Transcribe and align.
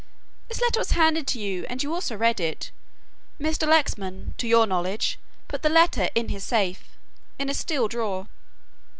This 0.47 0.59
letter 0.59 0.79
was 0.79 0.93
handed 0.93 1.27
to 1.27 1.39
you 1.39 1.63
and 1.69 1.83
you 1.83 1.93
also 1.93 2.15
read 2.17 2.39
it. 2.39 2.71
Mr. 3.39 3.67
Lexman 3.67 4.33
to 4.39 4.47
your 4.47 4.65
knowledge 4.65 5.19
put 5.47 5.61
the 5.61 5.69
letter 5.69 6.09
in 6.15 6.29
his 6.29 6.43
safe 6.43 6.97
in 7.37 7.49
a 7.49 7.53
steel 7.53 7.87
drawer." 7.87 8.27